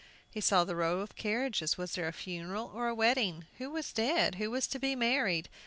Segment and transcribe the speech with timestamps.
[0.31, 1.77] He saw the row of carriages.
[1.77, 3.45] Was there a funeral, or a wedding?
[3.59, 4.33] Who was dead?
[4.41, 5.47] Who was to be married?